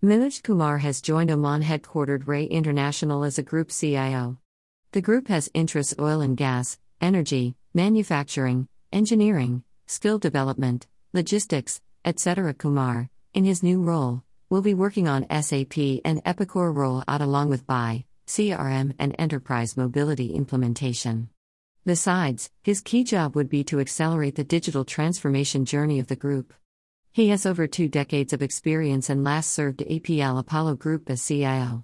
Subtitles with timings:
[0.00, 4.38] Manoj Kumar has joined Oman headquartered Ray International as a group CIO.
[4.92, 12.54] The group has interests oil and gas, energy, manufacturing, engineering, skill development, logistics, etc.
[12.54, 17.66] Kumar, in his new role, will be working on SAP and Epicor rollout along with
[17.66, 21.28] BI, CRM, and enterprise mobility implementation.
[21.84, 26.54] Besides, his key job would be to accelerate the digital transformation journey of the group.
[27.18, 31.82] He has over two decades of experience and last served APL Apollo Group as CIO.